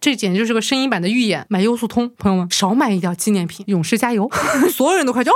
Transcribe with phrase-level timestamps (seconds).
[0.00, 1.44] 这简直就是个声音版的预演。
[1.48, 3.64] 买优速通，朋友们少买一点纪念品。
[3.68, 4.30] 勇士加油！
[4.72, 5.34] 所有人都快叫哦，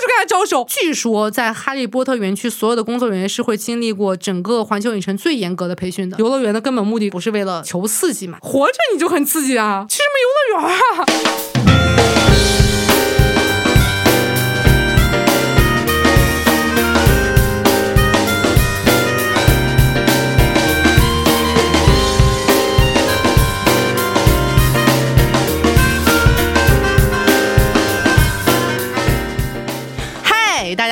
[0.00, 0.64] 就跟他招手。
[0.68, 6.16] 据说在哈利波特园区，所有的工作人员是会经历过整个环球影城最严格的培训的。
[6.18, 8.38] 游乐园的根本目的不是为了求刺激嘛？
[8.40, 9.84] 活着你就很刺激啊！
[9.88, 11.49] 去什么游乐园啊？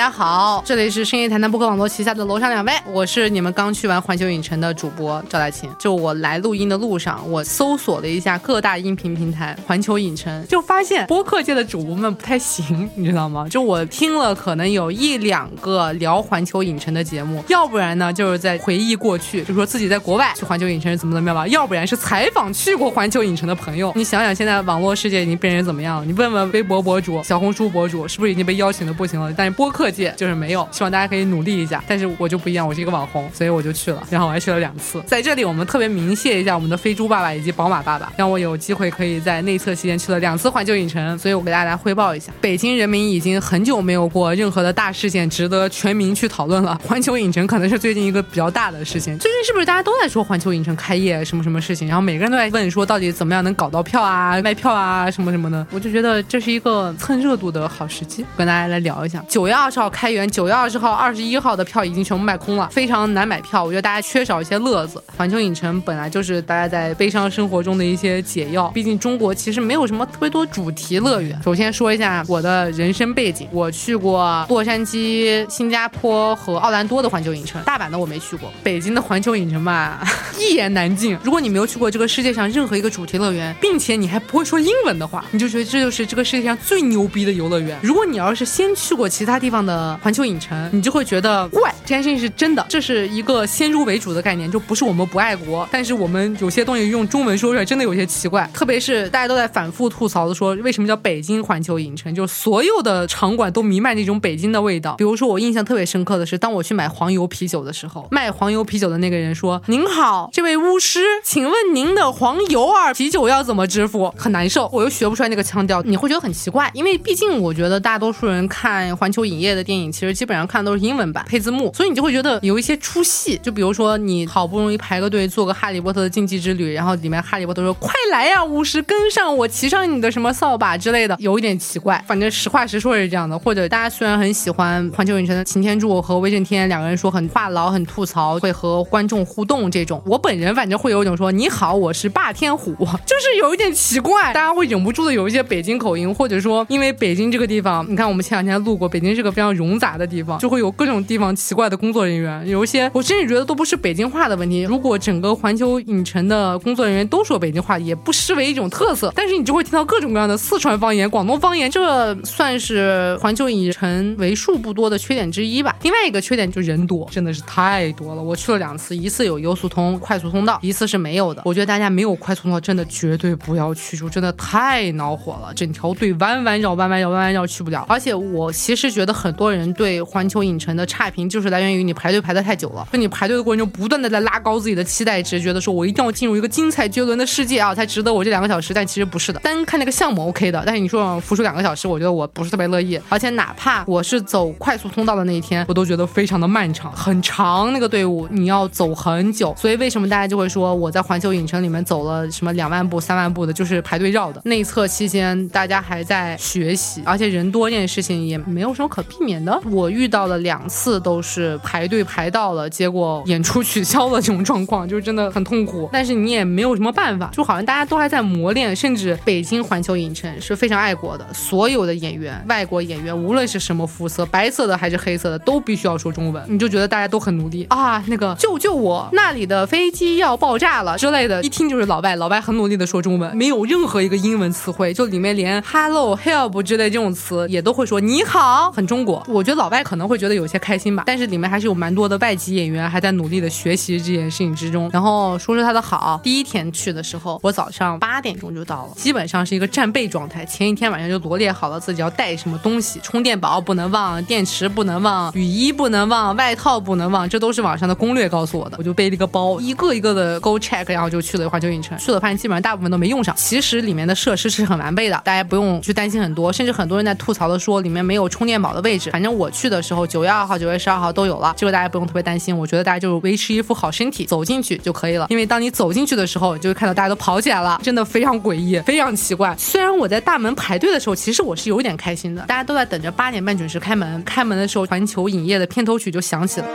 [0.09, 5.69] 家好，这里是深夜谈谈播客网络旗下的楼上两位，我是你们刚去完环球影城的主播赵大琴。
[5.79, 13.47] 就我来录音的路上，我搜索了一下各大音频平台环球影城，就发现播客界的主播们不太行，你知道吗？
[13.51, 23.93] 就我听了可能有一两个聊环球影城的节目，要不然呢就是在回忆过去，就说自己在国外去环球影城怎么怎么样吧，要不然是采访去过环球影城的朋友。
[23.95, 26.07] 你想想，现在网络世界已经变成怎么样了？
[26.07, 29.31] 你问问微博博主、小红书博主，是不是已经被邀请的不行了？
[29.37, 31.83] 但是播客界就是没有，希望大家可以努力一下。
[31.87, 35.03] 但是我就不一样，我是一个网红，所以我就去了，然后我还去了两次。
[35.07, 46.79] 在这里，我们特别鸣谢一下我们的飞猪爸爸以及宝马爸爸，让我有机会可以在内测期间去了两次环球影城，所以我给大家汇报一下，北京人民已经很久没有过任何的大事件值得全民去讨论了。
[46.87, 49.19] 环球影城可能是最近一个比较大的事情。
[49.19, 51.89] 最近是不是大家都在说环球影城开业什么什么事情？
[51.89, 55.67] 然后每个人都在问说到底怎么样能搞到票啊、卖票啊什么什么的。
[55.71, 59.25] 我就觉得这是一个蹭热度的好时机，跟大家来聊一下。
[59.29, 63.63] 九月二十号开园，九月二十号、二十一号的票已经全部卖空了，非常难买票。
[63.63, 65.03] 我觉得大家缺少一些乐子。
[65.17, 71.41] 环球影城本来就是大家在悲伤生活中的一些解药，毕竟中国其实没有什么特别多主题乐园。
[71.43, 78.53] 首先说一下我的人生背景，我去过洛杉矶、新加坡和奥兰多的环球影城，大阪的我没去过。
[78.63, 80.03] 北京的环球影城吧，
[80.39, 81.17] 一言难尽。
[81.23, 87.79] 如果你没有去过这个世界上任何一个主题乐园，并且你还不会说英文的话，你就觉得这就是这个世界上最牛逼的游乐园。
[87.83, 104.95] 如果你要是先去过其他地方的环球影城，你就会觉得怪，这件事情是真的，这是一个先入为主的概念，就不是我们不爱国，但是我们有些东西用中文说出来真的有些奇怪，特别是大家都在反复吐槽的说，为什么叫北京环球影城，就是所有的场馆都弥漫那种北京的味道。
[104.97, 123.39] 比如说我印象特别深刻的是，当我去买黄油啤酒的时候，卖黄油啤酒的那个人说：“您好，这位巫师，请问您的黄油儿啤酒要怎么支付？”很难受，我又学不出来那个腔调，你会觉得很奇怪，因为毕竟我觉得大多数人看环球影业的电影，其实基本上看的都是英文版配字幕，所以你就会觉得有一些出戏。
[123.43, 132.03] 就比如说你好不容易排个队做个哈利波特的竞技之旅，然后里面哈利波特说：“快来呀，巫师，跟上我，骑上你的什么扫把之类的”，有一点奇怪。
[132.09, 133.39] 反正实话实说是这样的。
[133.39, 142.75] 或者大家虽然很喜欢环球影城的擎天柱和威震天两个人说很话痨、很吐槽，会和观众互动这种，我本人反正会有一种说：“你好，我是霸天虎”，
[143.05, 154.63] 就是有一点奇怪，大家会忍不住的有一些北京口音，或者说因为北京这个地方，你看我们前两天路过，北京是个非常冗杂的地方，就会有各种地方奇怪的工作人员，有一些我甚至觉得都不是北京话的问题。
[154.63, 159.13] 如果整个环球影城的工作人员都说北京话，也不失为一种特色。
[159.15, 165.77] 但是你就会听到各种各样的四川方言、广东方言，这算是环球影城为数不多的缺点之一吧。
[165.83, 168.23] 另外一个缺点就人多，真的是太多了。
[168.23, 171.43] 我去了两次，一次有优速通快速通道，一次是没有的。
[171.45, 175.53] 我觉得大家没有快速通道，真的绝对不要去，就真的太恼火了。
[175.55, 177.85] 整条队弯弯绕、弯弯绕、弯弯绕去不了。
[177.89, 182.87] 而且我其实觉得很多人对环球影城的差评，就是来源于你排队排的太久了。
[182.93, 188.75] 就你排队的过程中，不断的在拉高自己的期待值，觉得说我一定要进入一个精彩绝伦的世界啊，才值得我这两个小时。
[188.75, 193.01] 但其实不是的，单看那个项目 OK 的，但是你说付出两个小时，我觉得我不是特别乐意。
[193.09, 199.55] 而且哪怕我是走快速通道的那一天，我都觉得非常的漫长，很长那个队伍，你要走很久。
[199.57, 204.41] 所以为什么大家就会说我在环球影城里面走了什么两万步、三万步的，就是排队绕的。
[204.45, 209.61] 内测期间大家还在学习，而且人多这件事情也没有什么可避免的。
[209.71, 215.87] 我遇到了两次都是排队排到了，结果演出取消了这种状况，就是真的很痛苦。
[215.93, 226.43] 但是你也没有什么办法，就好像大家都还在磨练，甚至北京环球影城是非常爱国的，所有的演员，外国演员，无论是什么肤色，白色的还是黑色的，都必须要说中文。
[226.49, 239.18] 你就觉得大家都很努力啊，那个救救我，那里的飞机要爆炸了之类的，一听就是老外，老外很努力的说中文，没有任何一个英文词汇，就里面连 hello、help 之类这种词也都会说你好，很中国。
[239.27, 244.91] 我觉得老外可能会觉得有些开心吧，但是里面还是有蛮多的外籍演员还在努力的学习这件事情之中。
[244.93, 258.77] 然后说说他的好，第一天去的时候，我早上八点钟就到了，基本上是一个战备状态，前一天晚上就罗列好了自己要带什么东西，充电宝不能忘，电池不能忘，雨衣不能忘，外套不能忘，这都是网上的攻略告诉我的。
[258.79, 261.97] 我就背了一个包， 一个一个的 go check，然后就去了环球影城。
[261.99, 266.53] 去了发现基本上大部分都没用上，其实里面的设施是很完备的，大家不用去担心很多。
[266.53, 269.08] 甚至很多人在吐槽的说里面没有充电宝的位置。
[269.11, 272.57] 反正我去的时候，九月二号、九月十二号都有了，这个大家不用特别担心。
[272.57, 275.27] 我觉得大家就维持一副好身体走进去就可以了。
[275.29, 279.55] 因为当你走进去的时候，就会看到大家都跑起来了，真的非常诡异，非常奇怪。
[279.59, 284.23] 虽然我在大门排队的时候，其实我是有点开心的，大家都在等着八点半准时开门。
[284.25, 286.67] 开门的时候，环球影业的片头曲就响起了。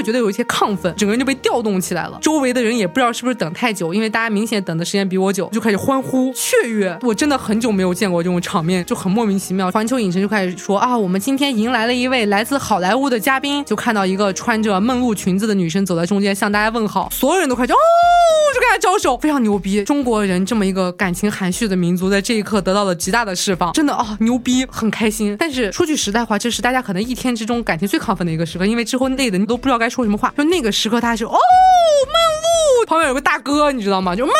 [0.00, 2.18] 会觉得有一些亢奋，整个人就被调动起来了。
[2.22, 6.98] 周围的人也不知道是不是等太久，因为大家明显等的时间比我久，就开始欢呼雀跃。
[7.02, 9.70] 我真的很久没有见过这种场面，就很莫名其妙。
[9.70, 17.78] 环球影城就开始说啊，我们今天迎来了一位来自好莱坞的嘉宾，就看到一个穿着梦露裙子的女生走在中间向大家问好，所有人都快就哦，
[18.54, 19.84] 就跟他招手，非常牛逼。
[19.84, 25.36] 中国人这么一个感情含蓄的民族，在这一刻得到了极大的释放，真的啊牛逼，很开心。
[25.38, 30.32] 但是说句实在话，这是大家可能一天之中感情最亢奋的一个时刻，因为之后累的你都不知道该说什么话。
[30.36, 34.14] 就那个时刻，他是哦，梦露旁边有个大哥，你知道吗？
[34.16, 34.36] 就梦露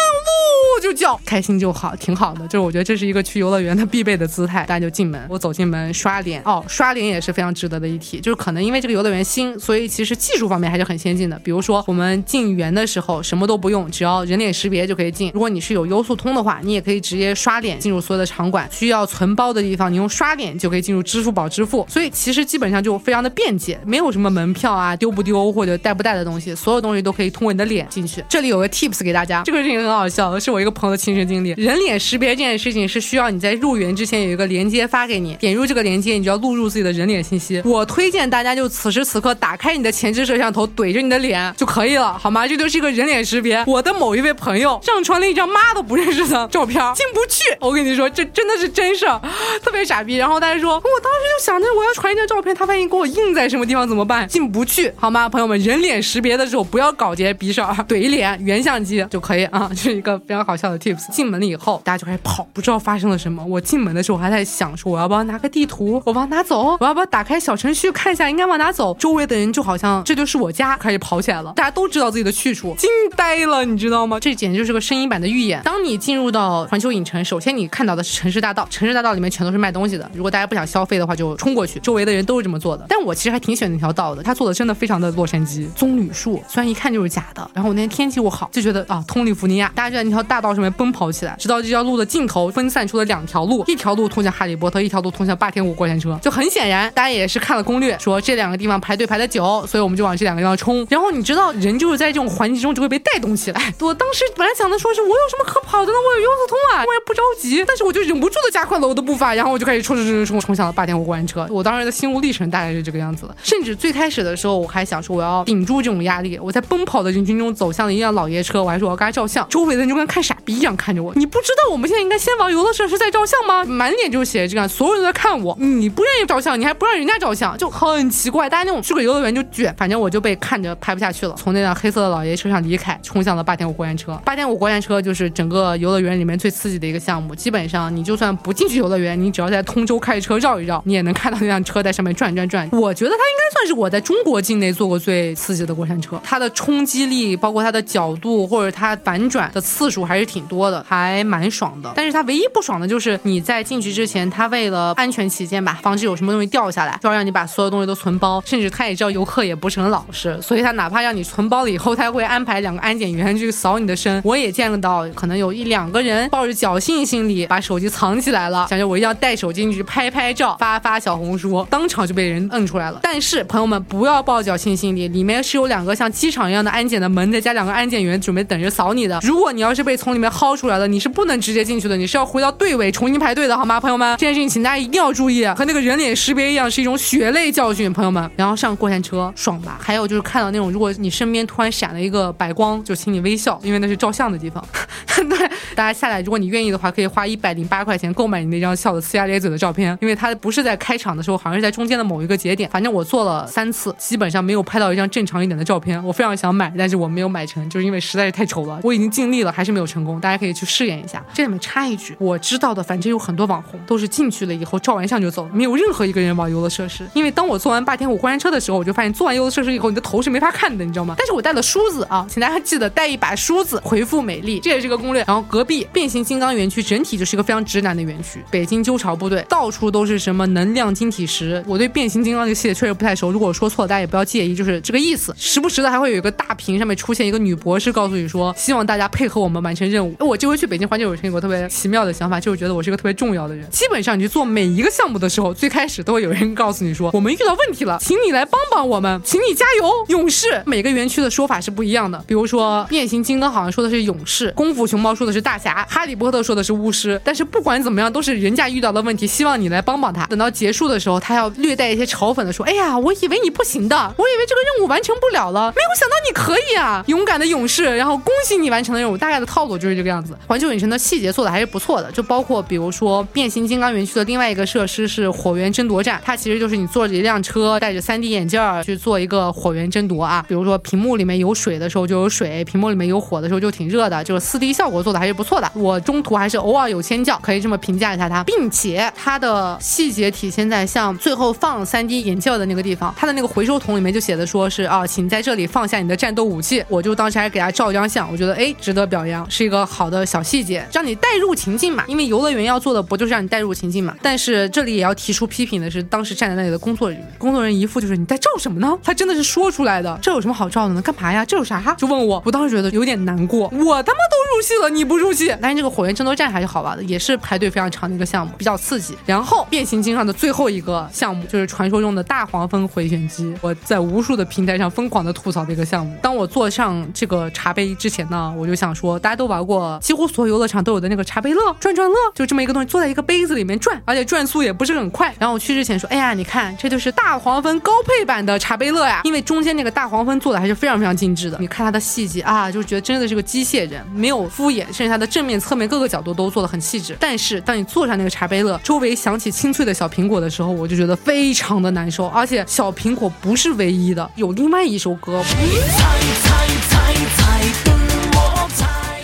[0.80, 2.40] 就叫，开心就好，挺好的。
[2.48, 4.64] 就是我觉得这是一个去游乐园的必备的姿态。
[4.64, 8.18] 大家就进门，我走进门刷脸哦，刷脸也是非常值得的一提。
[8.20, 11.38] 就是可能因为这个游乐园新，所以其实技术方面还是很先进的。
[11.44, 15.30] 比如说我们进园的时候什么都不用，只要人脸识别就可以进。
[15.34, 18.68] 如果你是有优速通的话，你也可以直接刷脸进入所有的场馆。
[18.70, 21.86] 需要存包的地方，你用刷脸就可以进入支付宝支付。
[21.88, 28.24] 所以其实基本上就非常的便捷，没有什么门票啊丢不丢或者带不带的东西，所有东西都可以通过你的脸进去。
[28.28, 31.50] 这里有个 tips 给大家，这个事情很好笑，是我一个朋友的亲身经历。
[31.56, 37.62] 人脸识别这件事情是需要你在入园之前有一个链接发给你，点入这个链接，你就要录入自己的人脸信息。
[37.64, 42.46] 我推荐大家就此时此刻打开你的前置摄像头，怼着你的脸就可以了，好吗？
[42.46, 43.62] 这就是一个人脸识别。
[43.66, 47.44] 我的某一位朋友上传了一张妈都不认识的照片，进不去。
[47.60, 49.20] 我跟你说，这真的是真事儿，
[49.62, 50.16] 特别傻逼。
[50.16, 54.26] 然后他就说，我当时就想着我要传一张照片，他万一给我印在什么地方怎么办？
[54.28, 55.60] 进不去，好吗，朋友们？
[55.60, 61.10] 人脸识别的时候不要搞这些逼事儿，怼脸原相机就可以啊，这是一个非常好笑的 tips。
[61.10, 63.44] 进门了以后，大家就开始跑，不知道发生了什么。
[63.44, 66.76] 我进门的时候我还在想说，我要不要拿个地图，我往哪走？
[66.80, 68.94] 我要不要打开小程序看一下应该往哪走？
[68.98, 71.52] 周围的人就好像这就是我家，开始跑起来了。
[71.56, 74.18] 大家都知道自己的去处，惊呆了，你知道吗？
[74.20, 75.62] 这简直就是个声音版的预演。
[75.62, 80.10] 当你进入到环球影城，首先你看到的是城市大道，城市大道里面全都是卖东西的。
[80.14, 82.84] 如果大家不想消费的话，就冲过去，周围的人都是这么做的。
[82.88, 85.68] 但我其实还挺喜欢那条道的，他做的真的非常的洛杉矶。
[85.74, 96.18] 棕榈树虽然一看就是假的，然后我那天天气又好，就觉得啊，通利福尼亚，大家就在那条大道上面奔跑起来，直到这条路的尽头分散出了两条路，一条路通向哈利波特，一条路通向霸天虎过山车。
[96.22, 100.86] 就很显然，大家也是看了攻略，说这两个地方排队排的久，所以我们就往这两个地方冲。
[100.90, 103.74] 然后你知道，人就是在这种环境中就会被带动起来。
[103.80, 105.98] 我当时本来想的说是我有什么可跑的呢？
[105.98, 111.46] 我有优速通啊，我也不着急，但是我就忍不住的加快了我的步伐，然后我就开始冲冲冲冲冲向了霸天虎过山车。
[111.50, 121.12] 我当时的心路历程大概是这个样子的，甚至最开始的时候我还想说我要顶住这种压力，我在奔跑的人群中走向了一辆老爷车，我还说我要跟他照相，周围的人就跟看傻逼一样看着我。
[121.14, 123.64] 你不知道我们现在应该先往游乐设施再照相吗？
[123.64, 125.56] 满脸就写着这样，所有人都在看我。
[125.58, 128.48] 你不愿意照相，你还不让人家照相，就很奇怪。
[128.48, 134.20] 大家那种去个游乐园就卷，反正我就被看着拍不下去了，从那辆黑色的老爷车上离开，冲向了霸天虎过山车。
[134.24, 142.68] 霸天虎过山车就是整个游乐园里面最刺激的一个项目，基本上你就算不进去游乐园，你只要在通州开车绕一绕，你也能看到那辆车在上面转转转。
[142.72, 151.92] 我觉得它应该算是我在中国境内坐过最刺激的过山车，它的冲击力，包括它的角度或者它反转的次数还是挺多的，还蛮爽的。
[151.94, 158.42] 但是它唯一不爽的就是你在进去之前，它为了安全起见吧，防止有什么东西掉下来，就要让你把所有东西都存包。
[158.46, 164.20] 甚至他也知道游客也不是很老实，所以他哪怕让你存包了以后，他会安排两个安检员去扫你的身。
[164.24, 173.00] 我也见到可能有一两个人抱着侥幸心理把手机藏起来了，想着我一定要带手机进去拍拍照，发发小红书，当场就被人摁出来了。
[173.02, 179.18] 但是朋友们不要抱侥幸心理，里面是有两个像机场一样的安检的门，再加两个安检员准备等着扫你的。
[179.22, 184.16] 如果你要是被从从里面薅出来了，你是不能直接进去的，你是要回到队尾重新排队的，好吗，朋友们？
[184.16, 188.28] 这件事情请大家一定要注意，和那个人脸识别一样，是一种血泪教训，朋友们。
[188.34, 189.78] 然后上过山车爽吧？
[189.80, 194.64] 还有就是看到那种，如果你身边突然闪了一个白光，就请你微笑，因为那是照相的地方。
[195.14, 202.68] 对，大家下来，如果你愿意的话，可以花一百零八块钱购买你那张笑的呲牙咧嘴的照片，因为它不是在开场的时候，好像是在中间的某一个节点。
[202.70, 206.02] 反正我做了三次，基本上没有拍到一张正常一点的照片。
[206.04, 208.80] 我非常想买，但是我没有买成，就是因为实在是太丑了。
[208.82, 209.99] 我已经尽力了，还是没有成。
[210.00, 211.22] 成功，大家可以去试验一下。
[211.34, 217.06] 这里面插一句，我知道的，反正有很多网红都是进去了以后照完相就走，没有任何一个人玩游乐设施。
[217.12, 221.14] 因为当我做完霸天虎过山车的时候，我就发现做完游乐设施以后，你的头是没法看的，你知道吗？
[221.18, 225.22] 但是我带了梳子啊，请大家记得带一把梳子，回复美丽，这也是个攻略。
[225.26, 231.62] 然后隔壁变形金刚园区整体就是一个非常直男的园区，北京鸠巢部队到处都是什么能量晶体石。
[231.66, 235.34] 我对变形金刚这个系列确实不太熟，如果说错了，大家也不要介意，就是这个意思。
[235.36, 240.14] 时不时的还会有一个大屏上面出现一个女博士，告诉你说希望大家配合我们完成任务。
[240.20, 243.68] 我这回去北京环球影城有个特别奇妙的想法，就是觉得我是个特别重要的人。
[243.70, 250.62] 基本上你去做每一个项目的时候，最开始都会有人告诉你说我们遇到问题了，请你来帮帮我们，请你加油，勇士。
[250.66, 257.20] 每个园区的说法是不一样的，比如说变形金刚好像说的是勇士，功夫熊猫说的是大侠，哈利波特说的是巫师。
[257.24, 260.26] 但是不管怎么样，都是人家遇到了问题，希望你来帮帮他。
[260.26, 269.16] 等到结束的时候，他要略带一些嘲讽的说：“哎呀，我以为你不行的，我以为这个任务完成不了了，没有想到你可以啊，勇敢的勇士。”然后恭喜你完成了任务。
[269.16, 270.36] 大概的套路就是这个样子。
[270.46, 280.44] 环球影城的细节做的还是不错的，就包括比如说变形金刚园区的另外一个设施是火源争夺战，它其实就是你坐着一辆车，戴着 3D 眼镜去做一个火源争夺啊。
[280.46, 285.70] 比如说屏幕里面有水的时候就有水，屏幕里面有火的时候就挺热的，就是 4D 效果做的还是不错的。
[285.74, 296.84] 我中途还是偶尔有尖叫，可以这么评价一下它，并且它的细节体现在像最后放 3D 眼镜的那个地方，它的那个回收桶里面就写的说是啊，请在这里放下你的战斗武器。
[296.88, 302.02] 我就当时还给他照张相，我觉得哎，值得表扬，是一一个好的小细节，让你带入情境嘛。
[302.08, 304.16] 因为游乐园要做的不就是让你带入情境嘛？
[304.20, 308.98] 但是这里也要提出批评的是，当时站在那里的工作人员，工作人员一副就是你在照什么呢？
[309.04, 311.00] 他真的是说出来的，这有什么好照的呢？
[311.00, 311.44] 干嘛呀？
[311.44, 311.94] 这有啥？
[311.96, 315.54] 就问我，我当时觉得有点难过，我他妈都入戏了，你不入戏？
[315.62, 319.16] 但是这个火焰争夺战还是好玩的，也是排队非常长的一个项目，比较刺激。
[319.24, 326.12] 然后变形金刚的最后一个项目就是传说中的大黄蜂回旋机，我在无数的平台上疯狂的吐槽的一个项目。
[326.20, 335.34] 当我坐上这个茶杯之前呢，我就想说，大家都玩过，几乎所有游乐场都有的那个茶杯乐、转转乐，就这么一个东西，坐在一个杯子里面转，而且转速也不是很快。
[335.38, 341.56] 然后我去之前说，哎呀，你看，这就是大黄蜂高配版的茶杯乐呀，因为中间那个大黄蜂做的还是非常非常精致的。
[341.60, 347.16] 你看它的细节啊，就觉得真的是个机械人，没有敷衍，甚至它的正面、侧面各个角度都做的很细致。
[347.20, 352.26] 但是当你坐上那个茶杯乐，周围响起清脆的小苹果的时候，我就觉得非常的难受。
[352.28, 355.42] 而且小苹果不是唯一的，有另外一首歌。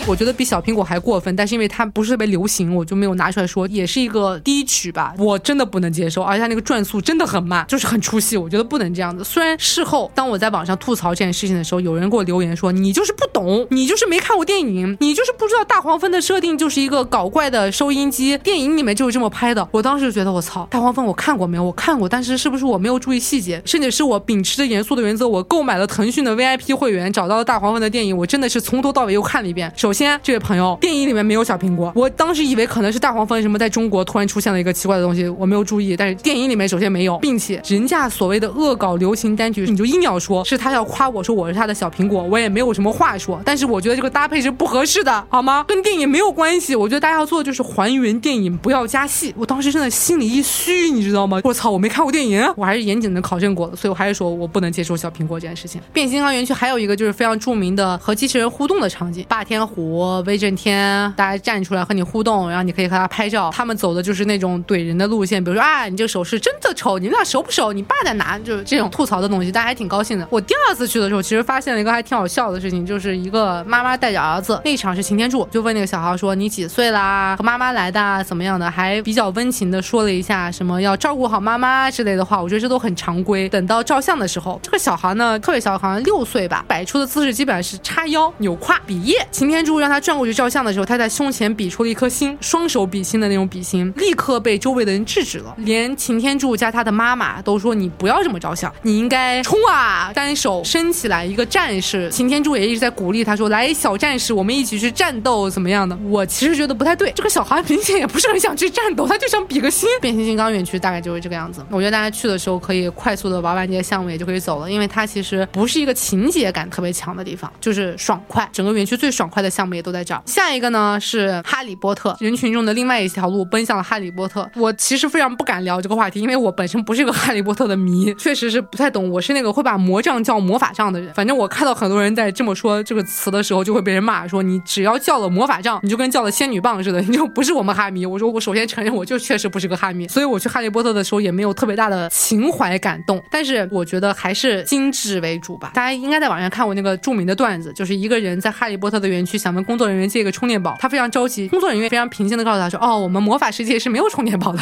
[0.08, 9.25] 我觉得比小苹果还过分，但是因为它不是特别流行，我就没有拿出来说，也是一个低曲吧，我真的不能接受，而且它那个转速真的很慢，就是很出戏，我觉得不能这样子。
[9.25, 19.68] 虽然事后当我在网上吐槽这件事情的时候，有人给我留言说你就是不懂，你就是没看过电影，你就是不知道大黄蜂的设定就是一个搞怪的收音机，电影里面就是这么拍的。
[19.72, 21.64] 我当时就觉得我操，大黄蜂我看过没有？
[21.64, 23.60] 我看过，但是是不是我没有注意细节？
[23.64, 29.72] 甚至是我秉持着严肃的原则，我购买了腾讯的 VIP 会员，找到了大黄蜂的电影，我真的是从头到尾又看了一遍。
[29.75, 35.96] 首先先，这位朋友，电影里面没有小苹果，我当时以为可能是大黄蜂什么在中国突然出现了一个奇怪的东西，我没有注意。
[35.96, 43.40] 但是电影里面首先没有，并且人家所谓的恶搞流行单曲，你就硬要说是他要夸我说我是他的小苹果，我也没有什么话说。
[43.46, 45.64] 但是我觉得这个搭配是不合适的，好吗？
[45.66, 46.76] 跟电影没有关系。
[46.76, 49.32] 我觉得大家要做的就是还原电影，不要加戏。
[49.36, 51.40] 我当时真的心里一虚，你知道吗？
[51.44, 55.80] 我操，我没看过电影，我还是严谨的考证过的，所以我还是说我不能接受小苹果这件事情。
[55.92, 59.86] 变形金刚园区还有一个就是非常著名的和机器人互动的场景，霸天虎。
[59.90, 63.50] 我威震天，大家站出来和你互动，然后你可以和他拍照。
[63.52, 67.73] 他们走的就是那种怼人的路线，比如说啊，你这个手势真的丑，你们俩熟不熟？
[67.73, 68.38] 你爸在哪？
[68.40, 70.26] 就是这种吐槽的东西，大家还挺高兴的。
[70.31, 77.37] 我第二次去的时候，其实发现了一个还挺好笑的事情，就是一个妈妈带着儿子，那场是擎天柱，就问那个小孩说你几岁啦？
[77.37, 78.71] 和妈妈来的怎么样的？
[78.71, 82.43] 还比较温情的说了一下什么要照顾好妈妈之类的话。
[82.43, 83.49] 我觉得这都很常规。
[83.49, 89.26] 等到照相的时候，这个小孩呢特别小，好像六岁吧，摆出的姿势基本上是叉腰、扭胯、比耶。
[89.31, 95.54] 擎天柱让他转过去照相的时候，他在胸前比出了一颗心，双手比心的那种比心，立刻被周围的人制止了。
[95.59, 109.88] 连擎天柱加他的妈妈都说：“你不要这么照相，你应该冲啊，单手伸起来一个战士。”擎天柱也一直在鼓励他说：“来，小战士，我们一起去战斗，怎么样的？”我其实觉得不太对，这个小孩明显也不是很想去战斗，他就想比个心。
[110.00, 111.64] 变形金刚园区大概就是这个样子。
[111.71, 118.49] 我觉得大家去的时候可以快速的玩完这些项目，也就可以走了，因为它其实不是一个情节感特别强的地方，就是爽快。
[118.52, 120.23] 整个园区最爽快的项目也都在这儿。
[120.26, 124.49] 下一个呢是哈利波特，人群中的另外一条路奔向了哈利波特。
[124.54, 129.11] 我其实非常不敢聊这个话题，因为我本身不是一个哈利波特的迷，确实是不太懂。
[129.11, 131.12] 我是那个会把魔杖叫魔法杖的人。
[131.14, 138.04] 反正我看到很多人在这么说这个词的时候，就会被人骂说你只要叫了魔法杖，你就跟叫了仙女棒似的，你就不是我们哈迷。
[138.04, 143.23] 我说我首先承认我就确实不是个哈迷，所以我去哈利波特的时候也没有特别大的情怀感动。
[143.30, 145.70] 但是我觉得还是精致为主吧。
[145.75, 151.48] 大家应该在网上看过那个著名的段子，就是一个人在哈利波特的园区想问工作人员借一个充电宝，他非常着急。
[151.48, 154.58] 工作人员非常平静的告诉他说：“哦，我们魔法世界是没有充电宝的。”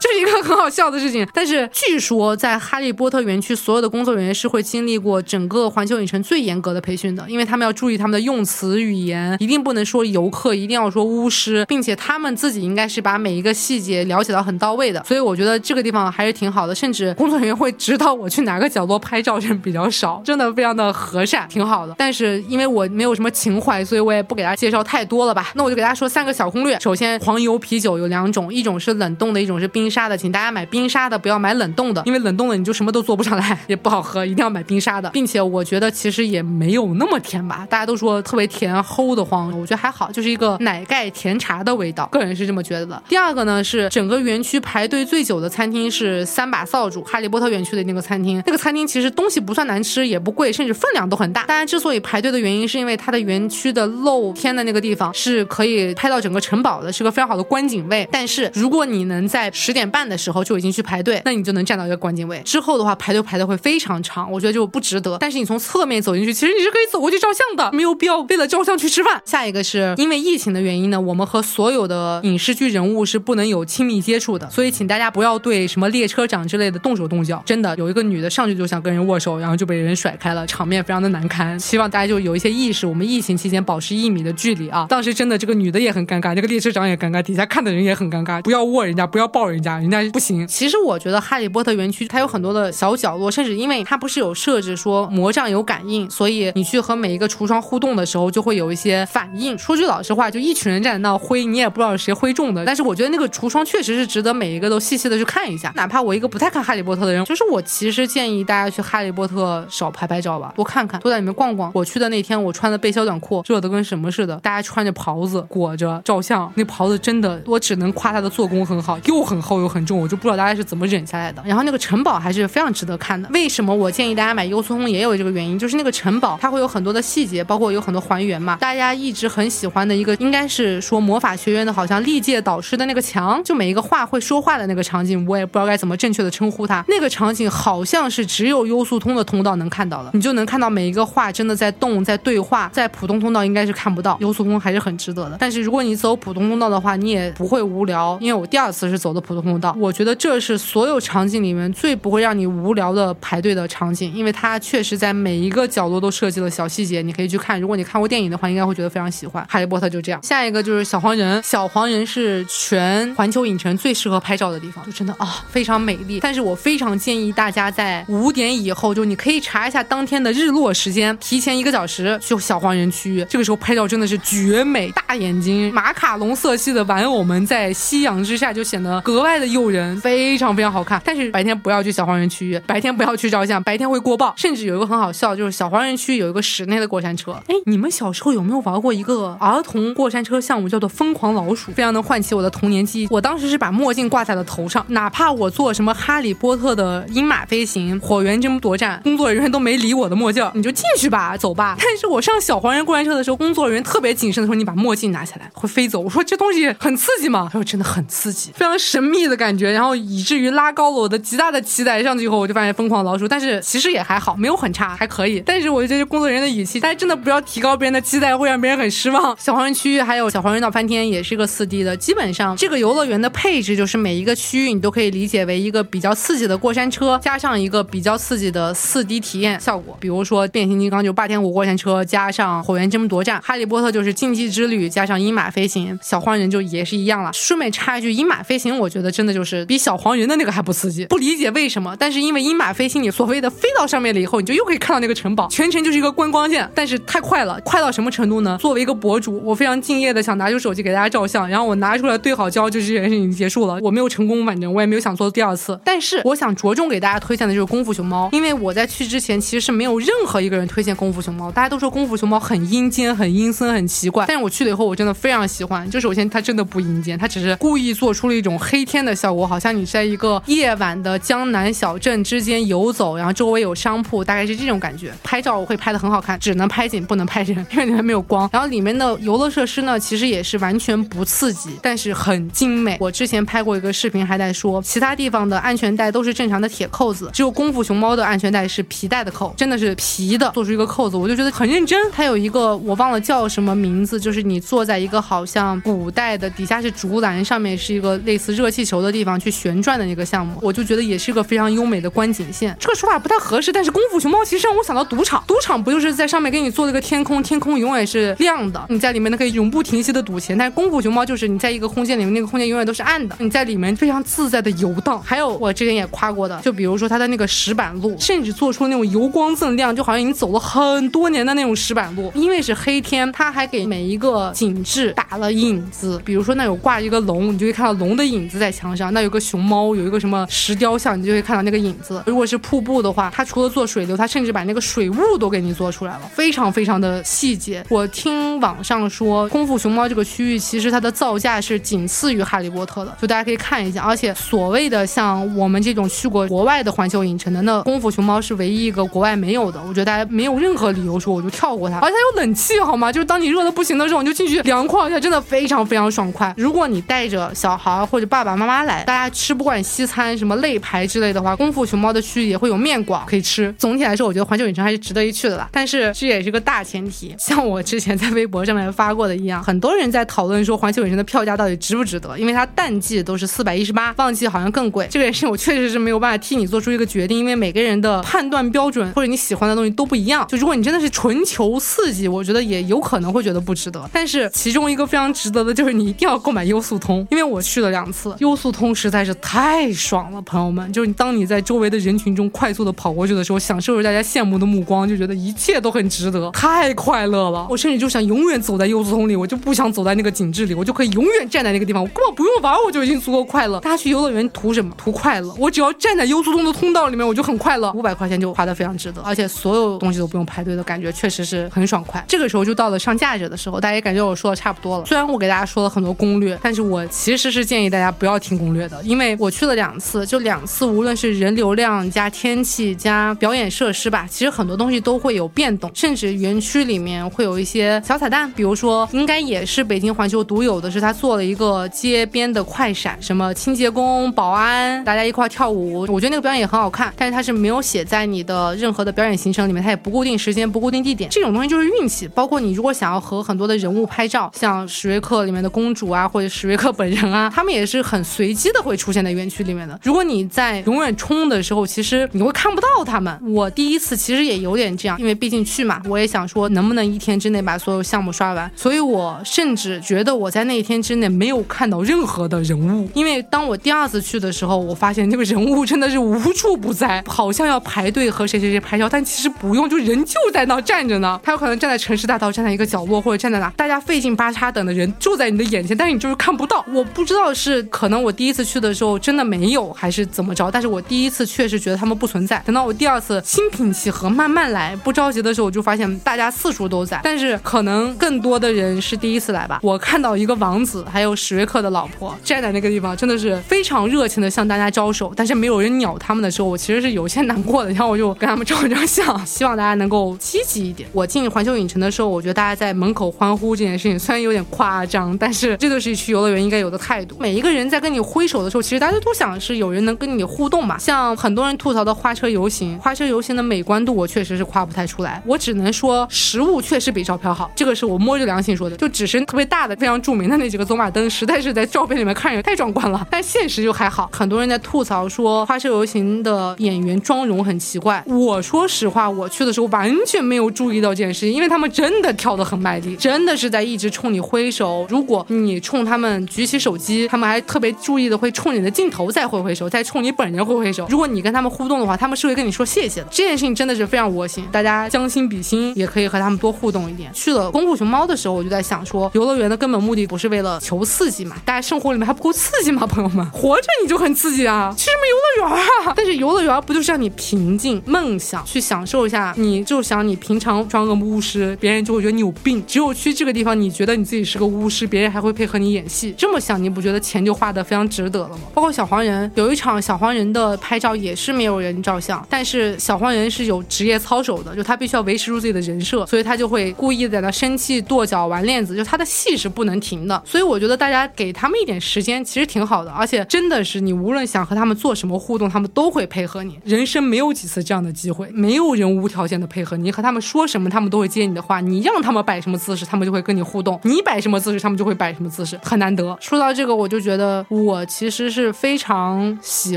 [0.00, 1.26] 这是一个很好笑的事情。
[1.32, 15.02] 但是据说在哈利波特园区，所有的工作人员是会经历过整个环球影城最严格的培训的，因为他们要注意他们的用词语言，一定不能说游客，一定要说巫师，并且他们自己应该是把每一个细节了解到很到位的。
[15.04, 21.94] 所以我觉得这个地方还是挺好的，甚至工作人员会指导我去哪个角落拍照，人比较少，真的非常的和善，挺好的。
[21.98, 25.50] 但是因为我没有什么情怀，所以我也不给大家介绍太多了吧。
[25.54, 26.78] 那我就给大家说三个小攻略。
[26.78, 35.08] 首先，黄油啤酒有两种，一种是冷冻的，一种是冰沙的，请大家买冰沙的，不要买冷冻的，因为冷冻的你就什么都做不上来， 也不好喝，一定要买冰沙的。
[35.10, 43.02] 并且我觉得其实也没有那么甜吧，大家都说特别甜，齁的慌，我觉得还好，就是一个奶盖甜茶的味道，个人是这么觉得的。
[43.08, 51.44] 第二个呢是整个园区排队最久的餐厅是三把扫帚，哈利波特园区的那个餐厅，那个餐厅其实东西不算难吃，也不贵，甚至分量都很大。
[51.44, 58.06] 大家之所以排队的原因是因为它的园区的漏露天的那个地方是可以拍到整个城堡的，是个非常好的观景位。
[58.10, 62.40] 但是如果你能在十点半的时候就已经去排队，那你就能站到一个观景位。
[62.44, 65.16] 之后的话排队排的会非常长，我觉得就不值得。
[65.20, 69.22] 但是你从侧面走进去，其实你是可以走过去照相的，没有必要为了照相去吃饭。
[69.24, 77.42] 下一个是因为疫情的原因呢，我们和所有的影视剧人物是不能有亲密接触的，所以请大家不要对什么列车长之类的动手动脚。
[77.46, 81.58] 真的有一个女的上去就想跟人握手，然后就被人甩开了，场面非常的难堪。
[81.60, 84.86] 希望大家就有一些意识，我们疫情期间保持一一米的距离啊。
[84.88, 88.40] 当时真的这个女的也很尴尬，这个列车长也尴尬，底下看的人也很尴尬。
[88.42, 90.46] 不要握人家，不要抱人家，人家不行。
[90.46, 99.56] 其实我觉得哈利波特园区它有很多的小角落，甚至因为它不是有设置说魔杖有感应，所以你去和每一个橱窗互动的时候就会有一些反应。
[99.58, 102.64] 说句老实话，就一群人站在那挥，你也不知道谁挥中的。
[102.64, 105.72] 但是我觉得那个橱窗确实是值得每一个都细细的去看一下。
[105.74, 111.70] 哪怕我一个不太看哈利波特的人，就是我其实建议大家去哈利波特少拍拍照吧，多看看，多在里面逛逛。
[111.74, 121.42] 我去的那天，我穿的背心短裤，热的跟什么什么似的，大家穿着袍子裹着照相，那袍子真的，我只能夸它的做工很好，又很厚又很重，我就不知道大家是怎么忍下来的。
[121.44, 123.28] 然后那个城堡还是非常值得看的。
[123.32, 128.56] 为什么我建议大家买优速通也有这个原因，就是那个城堡它会有很多的细节，包括有很多还原嘛。
[128.60, 136.84] 大家一直很喜欢的一个，应该是说魔法学院的，好像历届导师的那个墙，就每一个画会说话的那个场景，我也不知道该怎么正确的称呼它。
[136.86, 144.18] 那个场景好像是只有优速通的通道能看到的，你就能看到每一个画真的在动，在对话，在普通通道应该是看看不到。
[144.20, 145.36] 优速通还是很值得的。
[145.40, 157.58] 但是如果你走普通通道的话，你也不会无聊，因为我第二次是走的普通通道，我觉得这是所有场景里面最不会让你无聊的排队的场景，因为它确实在每一个角落都设计了小细节，你可以去看。
[157.58, 159.42] 如果你看过电影的话，应该会觉得非常喜欢。
[159.48, 160.22] 哈利波特就这样。
[160.22, 166.20] 下一个就是小黄人，小黄人是全环球影城最适合拍照的地方，就真的啊非常美丽。
[166.20, 174.90] 但是我非常建议大家在五点以后，就你可以查一下当天的日落时间，提前一个小时去小黄人区域，这个时候拍照真的是绝美。
[174.90, 181.00] 大眼睛、马卡龙色系的玩偶们在夕阳之下就显得格外的诱人，非常非常好看。
[181.04, 184.34] 但是白天不要去小黄人区域，白天不要去照相，白天会过曝。
[184.36, 187.32] 甚至有一个很好笑，就是小黄人区有一个室内的过山车。
[187.46, 191.70] 哎，你们小时候有没有玩过一个儿童过山车项目，叫做疯狂老鼠？
[191.72, 193.06] 非常能唤起我的童年记忆。
[193.10, 201.76] 我当时是把墨镜挂在了头上，哪怕我做什么哈利波特的鹰马飞行、火源争夺战，工作人员都没理我的墨镜，你就进去吧，走吧。
[201.78, 211.98] 但是我上小黄人过山车的时候，工作人员特别谨慎的说：“你把墨镜拿下来，会飞走。”我说：“这东西很刺激吗？”他说：“真的很刺激，非常神秘的感觉。”然后以至于拉高了我的极大的期待。
[212.02, 215.42] 上去以后，我就发现疯狂老鼠，但是其实也还好，没有很差，还可以。
[215.44, 219.36] 但是我觉得工作人员的语气，大家真的不要提高别人的期待，会让别人很失望。
[219.38, 221.96] 小黄人区域还有小黄人闹翻天，也是个四 D 的。
[221.96, 229.96] 基本上这个游乐园的配置就是每一个区域你都可以理解为一个比较刺激的过山车，加上一个比较刺激的四 D 体验效果。
[230.00, 235.98] 比如说变形金刚就霸天虎过山车，加上火源争夺战；哈哈利波特就是竞技之旅，加上鹰马飞行。
[236.00, 237.32] 小黄人就也是一样了。
[237.32, 241.96] 顺便插一句，鹰马飞行我觉得真的就是比小黄人的那个还不刺激，不理解为什么。
[241.98, 248.56] 但是因为鹰马飞行，你所谓的飞到上面了以后，你就又可以看到那个城堡，全程就是一个观光线，但是太快了，快到什么程度呢？
[248.60, 253.80] 作为一个博主，我非常敬业的想拿出手机给大家照相，然后我拿出来对好焦，就这件事情结束了。
[253.82, 255.76] 我没有成功，反正我也没有想做第二次。
[255.84, 264.24] 但是我想着重给大家推荐的就是功夫熊猫，因为我在去之前其实是没有任何一个人推荐功夫熊猫，大家都说功夫熊猫很阴间、很阴阴森、很奇怪。
[264.26, 265.88] 但是我去了以后，我真的非常喜欢。
[265.90, 275.12] 就首先它真的不阴间，它只是故意做出了一种黑天的效果，好像你在一个夜晚的江南小镇之间游走，然后周围有商铺，大概是这种感觉。
[275.22, 278.48] 拍照我会拍的很好看，只能拍景不能拍人，因为里面没有光。
[278.52, 282.96] 然后里面的游乐设施呢，其实也是完全不刺激，但是很精美。
[283.00, 291.98] 我之前拍过一个视频，还在说其他地方的安全带都是正常的铁扣子，只有功夫熊猫的安全带是皮带的扣，真的是皮的，做出一个扣子，我就觉得很认真。
[292.12, 302.74] 它有一个我忘了叫什么名字，就是你坐在一个好像古代的底下是竹篮，上面是一个类似热气球的地方去旋转的那个项目，我就觉得也是个非常优美的观景线。
[302.80, 310.56] 这个说法不太合适，但是功夫熊猫其实让我想到赌场，赌场不就是在上面给你做了一个天空，天空永远是亮的，你在里面呢可以永不停息的赌钱。
[310.56, 315.22] 但是功夫熊猫就是你在一个空间里面，那个空间永远都是暗的，你在里面非常自在的游荡。
[315.22, 322.32] 还有我之前也夸过的，就比如说它的那个石板路，甚至做出那种油光锃亮，就好像你走了很多年的那种石板路。
[322.34, 332.22] 因为是黑天，它还给每一个景致打了影子，比如说那有挂一个龙，你就会看到龙的影子在墙上；那有个熊猫，有一个什么石雕像，你就会看到那个影子。
[332.26, 337.84] 如果是瀑布的话，它除了做水流，它甚至把那个水雾都给你做出来了，非常非常的细节。
[337.88, 344.02] 我听网上说，功夫熊猫这个区域其实它的造价是仅次于哈利波特的，就大家可以看一下。
[344.02, 349.80] 而且所谓的像我们这种去过国外的环球影城的，那功夫熊猫是唯一一个国外没有的。
[349.86, 353.07] 我觉得大家没有任何理由说我就跳过它，而且它有冷气好吗？
[353.12, 356.52] 就是当你热的不行的时候，你就进去凉快一下，真的非常非常爽快。
[356.56, 363.74] 如果你带着小孩或者爸爸妈妈来，大家吃不惯西餐，什么肋排之类的话，功夫熊猫的区域也会有面馆可以吃。
[363.78, 365.68] 总体来说，我觉得环球影城还是值得一去的啦。
[365.72, 375.06] 但是这也是个大前提，像我之前在微博上面发过的一样，很多人在讨论说环球影城的票价到底值不值得，因为它淡季都是四百一十八，旺季好像更贵。
[375.10, 380.46] 这个也是我确实是没有办法替你做出一个决定，因为每个人的判断标准或者你喜欢的东西都不一样。
[380.48, 384.08] 就如果你真的是纯求刺激，我觉得也有可能会觉得不值得。
[384.12, 390.92] 但是其中一个非常值得的就是你一定要购买优速通，因为我去了两次，优速通实在是太爽了，朋友们。
[390.92, 397.66] 就是当你在周围的人群中快速的跑过去的时候，享受着大家羡慕的目光，就觉得一切都很值得，太快乐了。
[397.70, 403.80] 我甚至就想永远走在优速通里，我就不想走在那个景致里，我就可以永远站在那个地方，我根本不用玩，我就已经足够快乐。
[403.80, 404.92] 大家去游乐园图什么？
[404.96, 405.54] 图快乐。
[405.58, 407.92] 我只要站在优速通的通道里面，我就很快乐。
[407.92, 412.24] 五百块钱就花的非常值得，而且所有东西都不用排队的感觉，确实是很爽快。
[412.28, 415.04] 这个时候就到到了上价值的时候，大家也感觉我说的差不多了。
[415.04, 442.26] 虽然我给大家说了很多攻略，但是我其实是建议大家不要听攻略的，因为我去了两次，就两次，无论是人流量加天气加表演设施吧，其实很多东西都会有变动，甚至园区里面会有一些小彩蛋，比如说应该也是北京环球独有的，是他做了一个街边的快闪，什么清洁工、保安，大家一块跳舞，我觉得那个表演也很好看，但是它是没有写在你的任何的表演行程里面，它也不固定时间、不固定地点，这种东西就是运气。
[442.34, 449.98] 包括你如果想要和很多的人物拍照，像史瑞克里面的公主啊，或者史瑞克本人啊，他们也是很随机的会出现在园区里面的。
[450.04, 453.36] 如果你在永远冲的时候，其实你会看不到他们。
[453.52, 463.10] 我第一次其实也有点这样，因为毕竟去嘛，我也想说能不能一天之内把所有项目刷完，所以我甚至觉得我在那一天之内没有看到任何的人物。
[463.12, 471.40] 因为当我第二次去的时候，我发现这个人物真的是无处不在，好像要排队和谁谁谁拍照，但其实不用，就人就在那站着呢。
[471.42, 476.84] 他有可能站在城市大道，站在一个角落，或者站在哪，大家费劲巴叉等的人就在你的眼前，但是你就是看不到。
[476.92, 482.62] 我不知道是可能我第一次去的时候真的没有，还是怎么着，但是我第一次确实觉得他们不存在。
[482.64, 489.80] 等到我第二次心平气和慢慢来，不着急的时候，我就发现大家四处都在，但是可能更多的人是第一次来吧。
[489.82, 497.90] 我看到一个王子，还有史瑞克的老婆站在那个地方，真的是非常热情的向大家招手，但是没有人鸟他们的时候，我其实是有些难过的。
[497.90, 501.08] 然后我就跟他们照一张相，希望大家能够积极一点。
[501.12, 507.36] 我进环球影城的时候，我觉得大家在门口欢呼这件事情虽然有点夸张，但是这就是去游乐园应该有的态度。
[507.38, 510.98] 每一个人在跟你挥手的时候，其实大家都想是有人能跟你互动嘛。
[510.98, 518.96] 像很多人吐槽的花车游行，花车游行的美观度我确实是夸不太出来，我只能说实物确实比照片好，这个是我摸着良心说的。
[518.96, 524.28] 就只是特别大的、非常著名的那几个走马灯，实在是在照片里面看着太壮观了，但现实就还好。
[524.32, 535.06] 很多人在吐槽说花车游行的演员妆容很奇怪，我说实话，我去的时候完全没有注意到这件事情，因为他们真的跳得很卖力，真的是在一直冲你挥手。
[535.10, 541.06] 如果你冲他们举起手机，他们还特别注意的会冲你的镜头再挥挥手，再冲你本人挥挥手。
[541.10, 543.26] 如果你跟他们互动的话，他们是会跟你说谢谢的。
[543.30, 547.30] 这件事情真的是非常窝心，大家将心比心，也可以和他们多互动一点。
[547.34, 551.56] 去了功夫熊猫的时候，我就在想说，游乐园的根本目的不是为了求刺激嘛？
[551.64, 553.06] 大家生活里面还不够刺激吗？
[553.06, 554.94] 朋友们，活着你就很刺激啊！
[554.96, 556.14] 去什么游乐园啊？
[556.28, 559.54] 这游乐园不就是让你平静、梦想，去享受一下？
[559.56, 562.84] 你就想你平常装个巫师，别人就会觉得你有病。
[562.86, 566.34] 只有去这个地方，你觉得你自己是个巫师，别人还会配合你演戏。
[566.36, 568.60] 这么想，你不觉得钱就花的非常值得了吗？
[568.74, 580.42] 包括小黄人，有一场小黄人的拍照也是没有人照相，但是小黄人是有职业操守的，就他必须要维持住自己的人设，所以他就会故意在那生气、跺脚、玩链子，就他的戏是不能停的。
[580.44, 583.10] 所以我觉得大家给他们一点时间，其实挺好的。
[583.12, 586.76] 而且真的是你无论想和他们做什么互动，他们都会会配合你。
[586.84, 591.80] 人生没有几次这样的机会，没有人无条件的配合你，和他们说什么，他们都会接你的话。
[591.80, 596.36] 你让他们摆什么姿势，他们就会跟你互动；你摆什么姿势，他们就会摆什么姿势，很难得。
[596.40, 599.96] 说到这个，我就觉得我其实是非常喜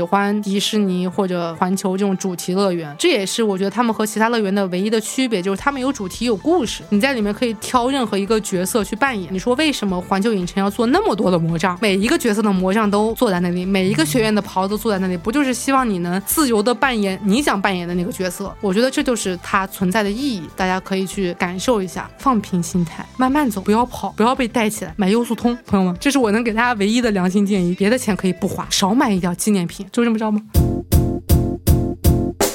[0.00, 9.32] 欢迪士尼或者环球这种主题乐园，这也是我觉得他们和其他乐园的唯一的区别，就是他们有主题有故事，你在里面可以挑任何一个角色去扮演。
[9.32, 11.76] 你说为什么环球影城要做那么多的魔杖？
[11.80, 18.54] 每一个角色的魔杖都坐在那里，每一个学院的袍子坐在那里，不就是希望你能自由的扮演你想扮演的那个角色？
[18.60, 24.92] 我觉得这就是它存在的意义，大家可以去感受一下，放平心态，慢慢走，不要跑，不要被带起来。
[24.96, 27.74] 买优速通，朋友们，这是我能给大家唯一的良心建议。
[27.74, 30.40] 别的钱可以不花，少买一点纪念品，就这么着吗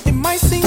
[0.06, 0.67] ？It might seem